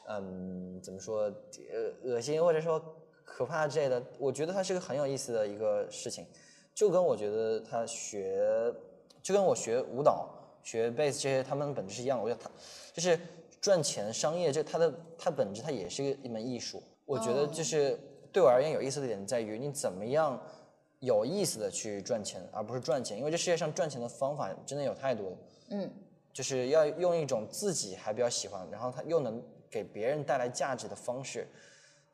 [0.08, 2.80] 嗯，怎么说，呃，恶心或者说
[3.24, 4.00] 可怕之类的。
[4.18, 6.26] 我觉得它是个很有意思的一个事情，
[6.74, 8.72] 就跟我觉得他学，
[9.22, 10.28] 就跟我学舞蹈、
[10.66, 12.24] 学 base 这些，他们本质是一样的。
[12.24, 12.50] 我觉得它
[12.92, 13.16] 就是
[13.60, 16.82] 赚钱、商业，这它的它本质它也是一门艺术。
[17.04, 17.96] 我觉得就是
[18.32, 20.42] 对我而言有意思的点在于你怎么样
[20.98, 25.36] 有意思的去赚钱，而不是赚钱，因为这世界上赚钱的方法真的有太多了。
[25.70, 25.88] 嗯，
[26.32, 31.46] 就是要用一种自己还比较喜欢，然后它又能给别人带来价值的方式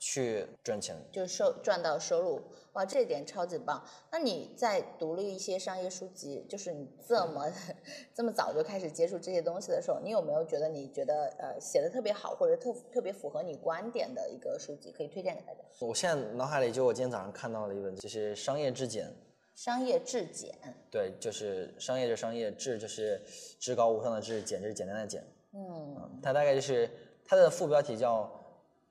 [0.03, 0.97] 去赚钱。
[1.13, 3.81] 就收赚到收入，哇，这一点超级棒。
[4.11, 7.49] 那你在读了一些商业书籍，就是你这么
[8.13, 15.61] 这么早就开始接触这些东西的时候，你有没有觉得你觉得呃写的特别好，或者特特别符合你观点的一个书籍，可以推荐给大家？
[15.79, 19.07] 我现在脑海里就我今天早上看到了一本，就是《商业质检》。
[19.55, 20.53] 商业质检，
[20.91, 23.23] 对，就是商业就商业，质就是
[23.61, 25.23] 至高无上的质，简就是简单的简。
[25.53, 26.91] 嗯，它大概就是
[27.23, 28.29] 它的副标题叫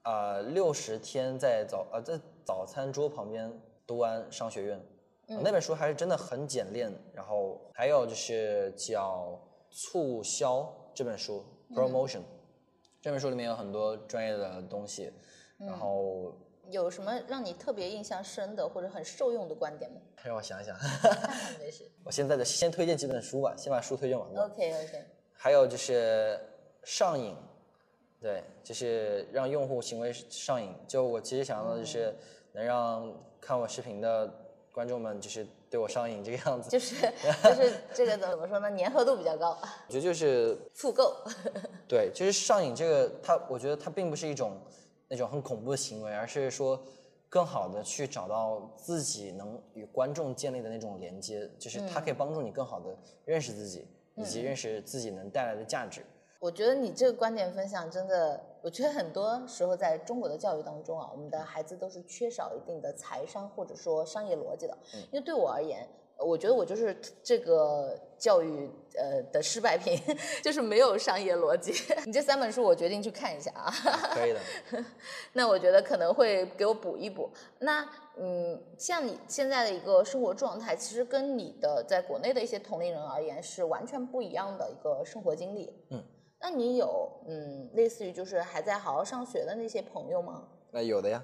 [0.03, 3.51] 呃六十天在早呃在早餐桌旁边
[3.85, 4.77] 读完商学院、
[5.27, 6.91] 呃那本书还是真的很简练。
[7.13, 12.21] 然后还有就是叫促销这本书 promotion，、
[13.01, 15.13] 这本书里面有很多专业的东西，
[15.57, 16.35] 然后
[16.69, 20.01] 有什么让你特别印象深的或者很受用的观点吗？
[20.23, 20.75] 让我想一想，
[21.59, 24.43] 没事我现在的先推荐几本书吧，先把书推荐完吧。
[24.45, 26.37] ，OK OK，还有就是
[26.83, 27.33] 上瘾，
[28.21, 30.69] 对，就是让用户行为上瘾。
[30.87, 32.15] 就我其实想要的就是
[32.53, 34.31] 能让看我视频的
[34.71, 36.69] 观众们就是对我上瘾这个样子。
[36.69, 36.95] 就是
[37.43, 38.69] 就是这个怎么说呢？
[38.77, 39.57] 粘合度比较高，
[39.87, 41.15] 我觉得就是复购，
[41.87, 44.55] 对，就是上瘾这个，它我觉得它并不是一种
[45.07, 46.79] 那种很恐怖的行为，而是说
[47.27, 56.05] 更好的去找到自己能与观众建立的那种连接，就是它可以帮助你更好的认识自己，以及认识自己能带来的价值。
[56.41, 64.75] 我觉得你这个观点分享真的，我觉得很多时候在中国的教育当中啊，我们的孩子都是缺少一定的财商或者说商业逻辑的。
[65.11, 69.95] 因为对我而言，我觉得我就是这个教育呃的失败品，
[70.43, 71.73] 就是没有商业逻辑。
[72.07, 73.71] 你这三本书我决定去看一下啊。
[74.15, 74.39] 可以的。
[75.33, 77.29] 那我觉得可能会给我补一补。
[77.59, 85.71] 那嗯，像你现在的一个生活状态，其实跟你的在国内的一些同龄人而言是完全不一样的一个生活经历。
[85.89, 86.03] 嗯。
[86.41, 90.47] 那你有嗯，类似于就是还在好好上学的那些朋友吗？
[90.71, 91.23] 那有的呀，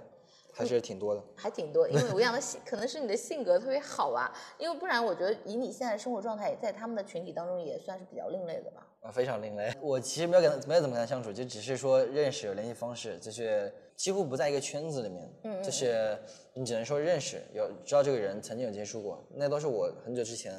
[0.54, 1.24] 还是挺多的。
[1.36, 8.88] 还挺多，因为吴阳的 性可能是你的性格特别好吧，因为不然我觉得以你现在的生活状态，在他们的群体当中也算是比较另类的吧。
[9.02, 9.74] 啊，非常另类。
[9.82, 15.34] 我其实没有跟他没有怎么跟他相处，就只是说认识有联系方式，就是几乎不在一个圈子里面。
[15.44, 16.18] 嗯就是
[16.54, 20.54] 你只能说认识，有知道这个人曾经有接触过，那都是我很久之前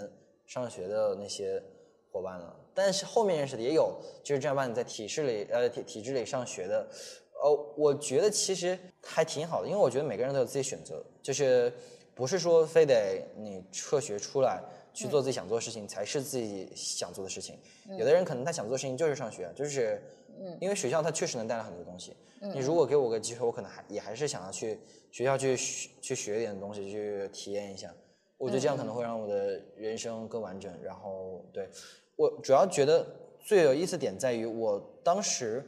[0.46, 1.62] 上学的那些
[2.10, 2.56] 伙伴了。
[2.78, 6.88] 但是后面认识的也有，就是正儿八经在体制里呃体体制里上学的，
[7.42, 11.72] 呃，我觉得其实还挺好的，因为我觉得每个人都有自己选择，就是
[12.14, 14.62] 不是说非得你辍学出来
[14.94, 17.58] 去做自己想做的事情才是自己想做的事情。
[17.98, 20.00] 有的人可能他想做的事情就是上学，就是
[20.60, 22.16] 因为学校它确实能带来很多东西。
[22.40, 24.78] 你如果给我个机会，我可能还也还是想要去
[25.10, 27.92] 学校去学去学一点东西，去体验一下。
[28.36, 30.72] 我觉得这样可能会让我的人生更完整。
[30.80, 31.68] 然后对。
[32.18, 33.06] 我主要觉得
[33.38, 35.64] 最有意思点在于，我当时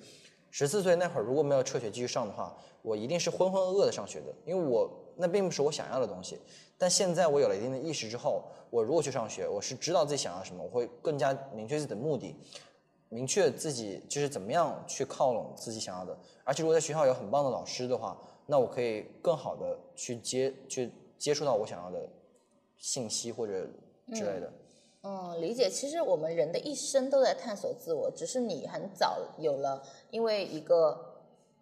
[0.50, 6.40] 十四岁那会儿，如果没有辍学继续上的话，我一定是浑浑噩噩的上学的，因为我那并不是我想要的东西。
[6.76, 12.34] 但现在我有了一定的意识之后，我如果去上学，我是知道自己想要什么，我会更加明确自己的目的，
[13.08, 16.18] 明确自己就是怎么样去靠拢自己想要的。
[16.42, 22.08] 而且如果在学校有很棒的老师的话，那我可以更好的去接去接触到我想要的
[22.76, 23.68] 信息或者
[24.12, 24.52] 之类的。
[24.52, 24.60] 嗯，
[25.40, 25.70] 理解。
[25.70, 30.98] 其实我们人的一生都在探索自我，只是你很早有了，因为一个，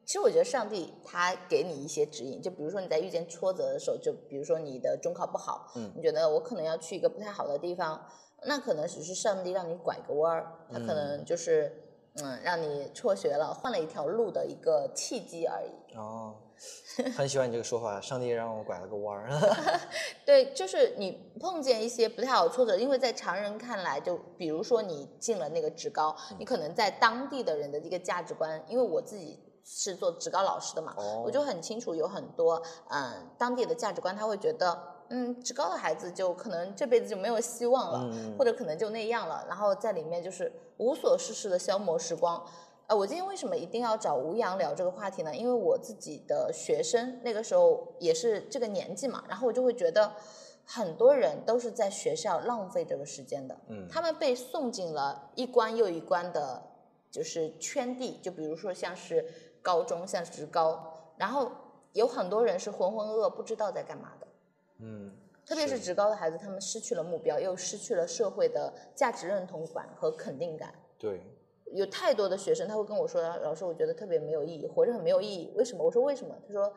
[0.04, 8.04] 其实我觉得上帝他给你一些指引，就比如说你在遇见挫折的时候，就比如说你的中考不好，嗯，你觉得我可能要去一个不太好的地方，
[8.42, 11.72] 那可能只是上帝让你拐个弯儿，他可能就是
[12.14, 15.96] 嗯让你辍学了，换了一条路的一个契机而已。
[15.96, 16.34] 哦。
[17.16, 19.30] 很喜欢你这个说法，上帝让我拐了个弯儿。
[20.26, 30.94] 对，就是你碰见一些不太好挫折，因为在常人看来，就比如说你进了那个职高，你可能在当地的人的一个价值观，因为我自己是做职高老师的嘛，
[31.24, 34.76] 我就很清楚有很多嗯当地的价值观，他会觉得
[35.10, 42.44] 嗯职高的孩子就可能这辈子就没有希望了，或者可能就那样了，然后在里面就是无所事事的消磨时光。
[42.88, 45.36] 呃，我今天为什么一定要找吴阳聊这个话题呢？
[45.36, 50.10] 因为我自己的学生那个时候也是这个年纪嘛，然后我就会觉得
[50.64, 53.54] 很多人都是在学校浪费这个时间的。
[53.68, 56.62] 嗯，他们被送进了一关又一关的，
[57.10, 59.22] 就是圈地，就比如说像是
[59.60, 60.82] 高中，像职高，
[61.18, 61.52] 然后
[61.92, 64.26] 有很多人是浑浑噩噩不知道在干嘛的。
[64.78, 65.12] 嗯，
[65.44, 70.72] 特别是职高的孩子，他们失去了目标，又失去了社会的价值认同感和肯定感。
[70.96, 71.20] 对。
[71.72, 75.52] 有太多的学生，他会跟我说：“老师，我觉得特别没有意义，活着很没有意义。
[75.54, 76.72] 为什么？”我说：“为什么？”他说：“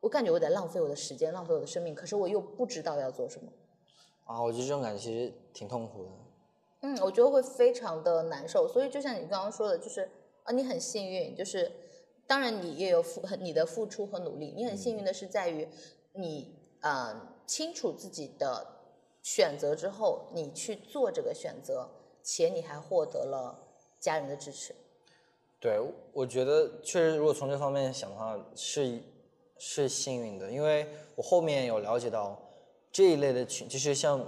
[0.00, 3.50] 我感觉我在浪费我的时间，浪费我的生命，可是我又不知道要做什么。”
[4.24, 6.10] 啊，我觉得这种感觉其实挺痛苦的。
[6.82, 8.68] 嗯，我觉得会非常的难受。
[8.68, 10.08] 所以就像你刚刚说的，就是
[10.44, 11.70] 啊，你很幸运，就是
[12.26, 14.52] 当然你也有付你的付出和努力。
[14.54, 15.66] 你很幸运的是在于
[16.12, 18.66] 你啊清楚自己的
[19.22, 21.88] 选择之后，你去做这个选择，
[22.22, 23.64] 且你还获得了。
[24.00, 24.74] 家人的支持，
[25.60, 25.80] 对，
[26.12, 29.00] 我觉得确实，如果从这方面想的话，是
[29.58, 32.40] 是幸运的，因为我后面有了解到
[32.92, 34.24] 这一类的群，就是像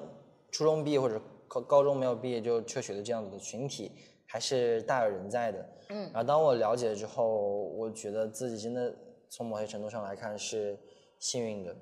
[0.50, 3.92] 初中毕业或者高高中没有毕业就辍学的这样子的群体，
[4.26, 5.68] 还是大有人在的。
[5.90, 8.94] 嗯，然后当我了解了之后，我觉得自己真的
[9.28, 10.78] 从某些程度上来看是
[11.18, 11.76] 幸运的。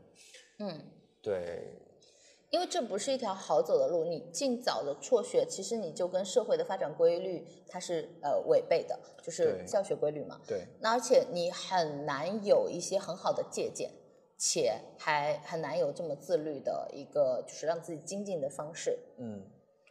[0.58, 0.80] 嗯，
[1.22, 1.72] 对。
[2.50, 10.40] 因为这不是一条好走的路，你尽早的辍学，其实你就跟社会的发展规律它是呃违背的，就是教学规律嘛。
[10.46, 10.66] 对。
[10.80, 13.90] 那而且你很难有一些很好的借鉴，
[14.38, 18.98] 且还很难有这么自律的一个就是让自己精进的方式。
[19.18, 19.42] 嗯，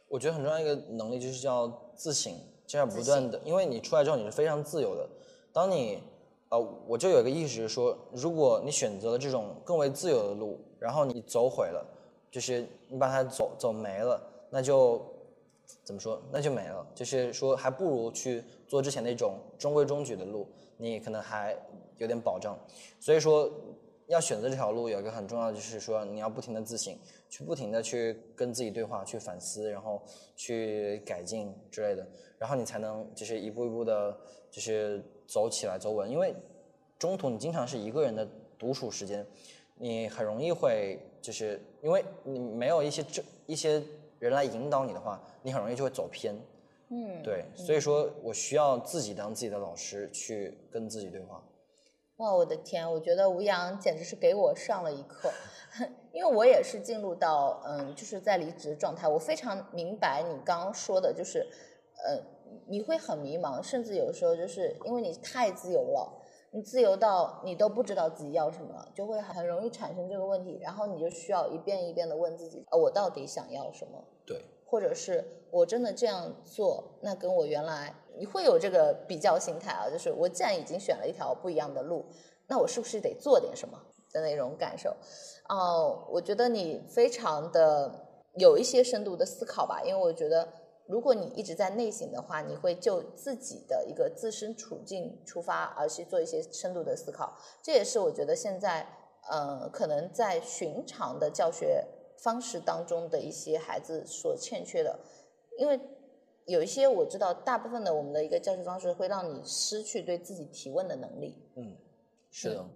[0.08, 2.32] 我觉得很重要一个能力就是叫自省，
[2.66, 5.08] 就要不断的，因为你出来之后你是非常自由的。
[5.52, 6.02] 当你
[6.50, 11.94] 呃，我就有一个意识说，如果你选择了这种更为自由的路，然后你走毁了。
[12.30, 14.20] 就是你把它走走没了，
[14.50, 15.00] 那就
[15.84, 16.86] 怎么说，那就没了。
[16.94, 21.56] 就是说，还不如去做之前那种中规中矩的路，你可能还
[21.98, 22.58] 有点保障。
[23.00, 23.50] 所以说，
[24.06, 26.96] 要选择这条路，有一个很重要的就是说，你要不停的自省，
[27.28, 30.02] 去不停的去跟自己对话，去反思，然后
[30.36, 32.06] 去改进之类的，
[32.38, 34.16] 然后你才能就是一步一步的，
[34.50, 36.10] 就是走起来走稳。
[36.10, 36.34] 因为
[36.98, 38.26] 中途你经常是一个人的
[38.58, 39.26] 独处时间，
[39.78, 43.82] 你很容易会就是因为你没有一些这一些
[44.18, 46.34] 人来引导你的话，你很容易就会走偏。
[46.90, 51.42] 嗯，对，所以说我需要自己当自己的老师，去跟自己对话。
[52.16, 52.90] 哇，我的天！
[52.90, 55.30] 我觉得吴阳简直是给我上了一课，
[56.12, 59.06] 因为我也是进入到嗯，就是在离职状态。
[59.06, 61.46] 我非常明白你刚刚说的，就是
[62.04, 62.20] 呃，
[62.66, 66.10] 你会很迷茫，甚至有时候就是因为你太自由了，
[66.50, 70.58] 你自由到你都不知道自己要什么了，就会很容易产生这个问题。
[70.62, 74.02] 然后你就需要一遍一遍的问自己，呃，我到底想要什么？
[74.26, 82.04] 对，或者是我真的这样做，那跟我原来你会有这个比较心态啊，就是我既然已经选了一条不一样的路，
[82.46, 83.78] 那我是不是得做点什么
[84.12, 84.96] 的那种感受？
[85.50, 87.92] 哦，我觉得你非常的
[88.36, 90.48] 有一些深度的思考吧，因为我觉得
[90.88, 98.86] 如果你一直在内省的话，你会就自己的一个自身处境出发而去做一些深度的思考，这也是我觉得现在
[99.30, 101.84] 呃可能在寻常的教学。
[102.20, 104.98] 方式当中的一些孩子所欠缺的，
[105.56, 105.80] 因为
[106.46, 111.40] 有一些我知道，大部分的我们的一个教学方式会让你失去对自己提问的能力。
[111.54, 111.76] 嗯，
[112.28, 112.66] 是的。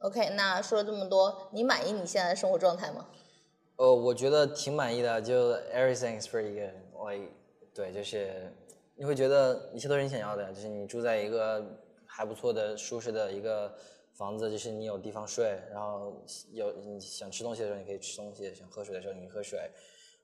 [0.00, 3.08] OK，那说了这么多，你满意你现在的生活状态吗？
[3.76, 6.74] 呃，我觉得挺满意的，就 everything is pretty good。
[7.08, 7.28] like
[7.74, 8.52] 对，就是
[8.94, 11.64] 你会觉得一切都是你想要的，就是你住在一个
[12.06, 13.74] 还不错的、舒适的一个
[14.12, 19.58] 房子，就是你有地方睡，然后有你想吃东西的时候你可以吃东西，想喝水的时候你喝水，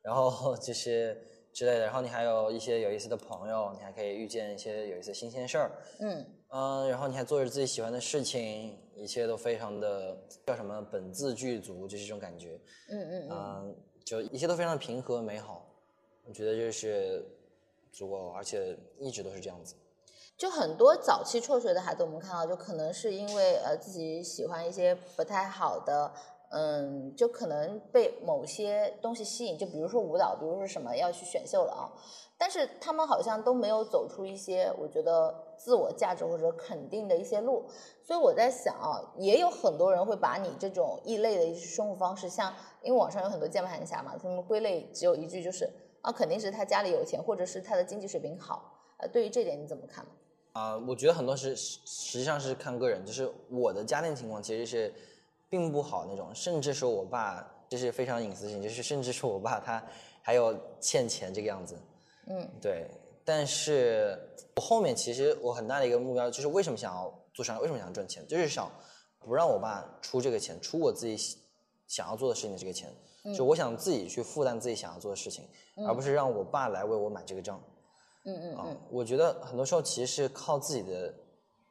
[0.00, 1.20] 然后就是
[1.52, 5.72] 之类的，然后你还有一些有意思的朋友，你还可以遇见一些有意思新鲜事儿。
[5.98, 12.60] 嗯嗯，然后你还做着自己喜欢的事情，一切都非常的叫什么本自具足，就是这种感觉。
[12.90, 15.64] 嗯嗯嗯，嗯，就一切都非常的平和美好，
[16.24, 17.24] 我觉得这是
[17.92, 19.76] 足够，而且一直都是这样子。
[20.36, 26.10] 就很多早期辍学的孩子，我们看到就可能是因为呃自己喜欢一些不太好的，
[26.50, 31.92] 嗯，就可能被某些东西吸引，就比如说舞蹈，比如说什么要去选秀了啊，
[32.40, 37.66] 但是他们好像都没有走出一些我觉得自我价值或者肯定的一些路，
[38.02, 45.68] 所以我在想啊，也有很多人会把你这种异类的一些生活方式，像因为网上有很多键盘侠嘛，他们归类只有一句就是
[46.00, 50.10] 啊，肯定是他家里有钱，或者是他的经济水平好，呃，对于这点你怎么看呢？
[50.54, 54.92] 啊、我觉得很多是实实际上是看个人，就是我的家庭情况其实是
[55.50, 59.84] 并不好那种，甚至说我爸这是非常隐私性，就是甚至说我爸他
[60.22, 61.76] 还有欠钱这个样子。
[62.30, 62.88] 嗯，对，
[63.24, 64.16] 但是
[64.54, 68.70] 我后面其实我很大的一个目标就是为什么想要做商业，为什么想要赚钱，就是想
[69.18, 71.16] 不让我爸出这个钱，出我自己
[71.88, 72.88] 想要做的事情的这个钱，
[73.36, 75.44] 就我想自己去负担自己想要做的事情，
[75.86, 77.60] 而不是让我爸来为我买这个账。
[78.24, 81.12] 嗯嗯啊，我觉得很多时候其实是靠自己的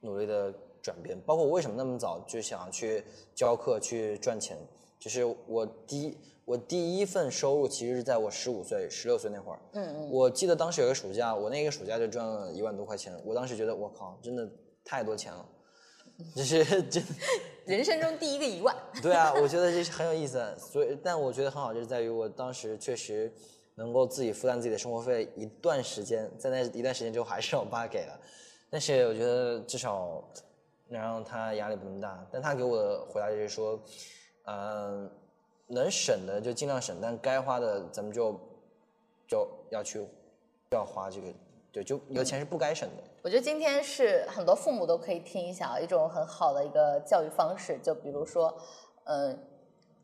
[0.01, 3.05] 努力的转变，包括我为什么那么早就想要去
[3.35, 4.57] 教课去赚钱，
[4.99, 6.17] 就是我第一
[6.49, 14.49] 我第一份收入其实是在我十五岁、十六岁那会儿，嗯嗯，我记得当时有个暑假，我那个暑假就赚了一万多块钱，我当时觉得我靠，真的
[14.83, 15.45] 太多钱了，
[16.35, 17.03] 就是真
[17.67, 20.43] 人生中第一个一万， 对啊，我觉得这是很有意思。
[20.57, 23.31] 所以，但我觉得很好，就是在于我当时确实
[23.75, 28.19] 能够自己负担自己的生活费一段时间，在那一段时间之后还是让我爸给了，
[28.71, 30.27] 但是我觉得至少
[30.87, 32.27] 能让他压力不那么大。
[32.31, 33.79] 但他给我的回答就是说，
[34.47, 35.07] 嗯、
[35.69, 38.39] 能省的就尽量省，但该花的咱们就
[39.27, 40.05] 就要去
[40.71, 41.27] 要花这个，
[41.71, 43.03] 对，就有钱是不该省的。
[43.21, 47.77] 我觉得今天是很多父母都可以听一下啊，一种很好的一个教育方式。
[47.83, 48.57] 就比如说，
[49.03, 49.37] 嗯、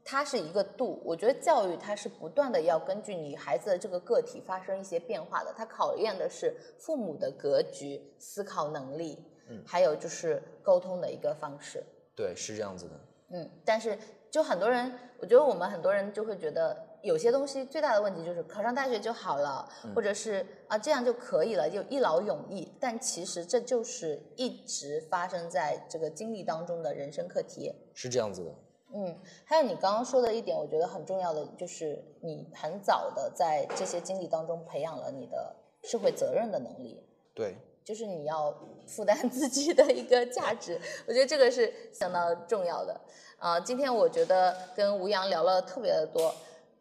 [0.04, 1.02] 它是一个度。
[1.04, 9.18] 我觉得教育它是不断的要根据你孩子的这个个体发生一些变化的，它考验的是父母的格局、思考能力，
[9.50, 11.84] 嗯还有就是沟通的一个方式。
[12.16, 12.92] 对，是这样子的。
[13.30, 13.98] 嗯，但是
[14.36, 19.66] 就很多人，我觉得我们很多人就会觉得有些东西最大的问题就是考上大学就好了，
[19.96, 22.70] 或者是啊这样就可以了，就一劳永逸。
[22.78, 27.74] 但其实这就是一直发生在这个经历当中的人生课题。
[27.94, 28.52] 是这样子的，
[28.94, 37.02] 嗯，还有你刚刚说的一点，我觉得很重要的就是你很早的在这些经历当中培养了你的社会责任的能力。
[37.34, 37.56] 对，
[37.86, 38.54] 就是你要
[38.86, 40.78] 负担自己的一个价值，
[41.08, 43.00] 我觉得这个是相当重要的。
[43.46, 46.34] 啊、今天我觉得跟吴阳聊了特别的多，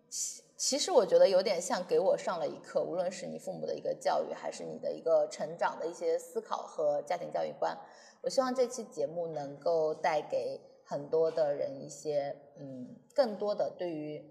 [0.09, 7.77] 其其实我觉得有点像给我上了一课，无论是你父母的一个教育，还是你的一个成长的一些思考和家庭教育观。
[8.23, 14.25] 我希望这期节目能够带给很多的人一些，嗯，更多的对于，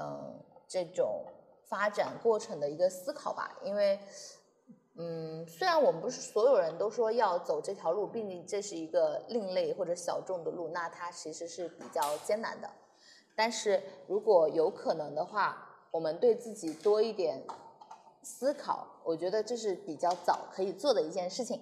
[0.00, 1.26] 嗯，这种
[1.68, 3.58] 发展过程的一个思考吧。
[3.62, 4.00] 因为，
[4.96, 12.70] 嗯，虽然我们不是所有人都说要走这条路，毕竟这是一个另类或者小众的路，那它其实是比较艰难的。
[13.34, 17.42] 但是如果有可能的话，我们对自己多一点
[18.22, 21.60] 思考，我觉得这是比较早可以做的一件事情。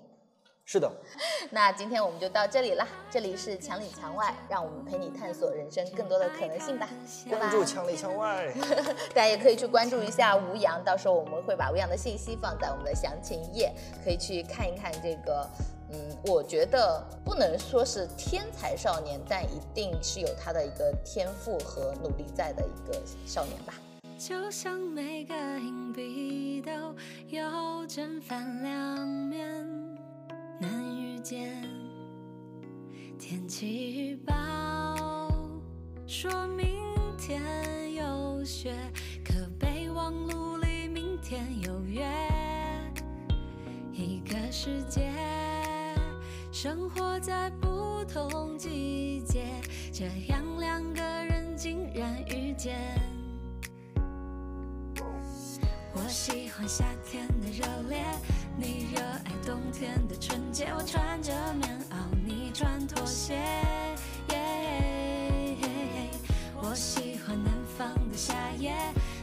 [0.64, 0.90] 是的，
[1.50, 2.86] 那今天我们就到这里啦。
[3.10, 6.88] 这里是墙里墙外，让我们陪你探索人生更多的可能性吧。
[7.28, 8.50] 关注墙里墙外，
[9.12, 15.46] 大家也可以去关注一下吴阳，到时候我们会把吴阳的信息放在我们的详情页，可以去看一看这个。
[15.94, 23.74] 嗯，我觉得不能说是天才少年，但一定是有他的一个天赋和努力在的一个少年吧。
[24.16, 26.94] 就像每个硬币都
[27.28, 29.81] 有正反两面。
[30.62, 31.60] 难遇见
[33.18, 35.28] 天气预报，
[36.06, 36.78] 说明
[37.18, 37.42] 天
[37.94, 38.72] 有雪，
[39.24, 42.06] 可备忘录里明天有约。
[43.92, 45.10] 一个世界，
[46.52, 49.42] 生活在不同季节，
[49.92, 52.78] 这样两个人竟然遇见。
[56.12, 58.04] 我喜欢夏天的热烈。
[58.54, 63.40] 你热爱冬天的纯洁，我穿着棉袄，你穿拖鞋。
[66.54, 68.74] 我喜欢南方的夏夜，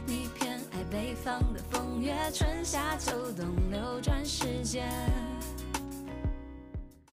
[0.04, 4.90] 你偏爱北方的风月，春夏秋冬流转时间。